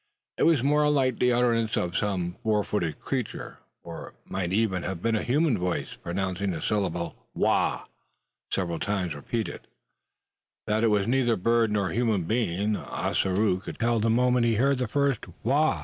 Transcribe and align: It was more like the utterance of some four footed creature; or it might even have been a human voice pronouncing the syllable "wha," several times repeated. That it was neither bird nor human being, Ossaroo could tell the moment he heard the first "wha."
It 0.39 0.43
was 0.47 0.63
more 0.63 0.89
like 0.89 1.19
the 1.19 1.31
utterance 1.31 1.77
of 1.77 1.95
some 1.95 2.35
four 2.41 2.63
footed 2.63 2.99
creature; 2.99 3.59
or 3.83 4.07
it 4.07 4.13
might 4.31 4.51
even 4.51 4.81
have 4.81 4.99
been 4.99 5.15
a 5.15 5.21
human 5.21 5.59
voice 5.59 5.95
pronouncing 5.95 6.49
the 6.49 6.59
syllable 6.63 7.15
"wha," 7.35 7.85
several 8.49 8.79
times 8.79 9.13
repeated. 9.13 9.67
That 10.65 10.83
it 10.83 10.87
was 10.89 11.07
neither 11.07 11.35
bird 11.35 11.71
nor 11.71 11.91
human 11.91 12.23
being, 12.23 12.75
Ossaroo 12.75 13.59
could 13.59 13.77
tell 13.77 13.99
the 13.99 14.09
moment 14.09 14.47
he 14.47 14.55
heard 14.55 14.79
the 14.79 14.87
first 14.87 15.25
"wha." 15.43 15.79